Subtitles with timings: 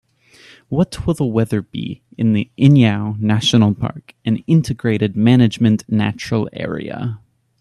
[0.67, 7.19] What will the weather be in the Iñao National Park and Integrated Management Natural Area?